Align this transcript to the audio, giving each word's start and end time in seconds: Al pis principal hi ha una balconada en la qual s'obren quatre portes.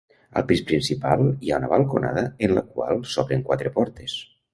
Al 0.39 0.43
pis 0.51 0.61
principal 0.69 1.19
hi 1.47 1.51
ha 1.53 1.59
una 1.61 1.69
balconada 1.73 2.23
en 2.47 2.55
la 2.59 2.63
qual 2.71 3.05
s'obren 3.13 3.45
quatre 3.51 3.73
portes. 3.77 4.17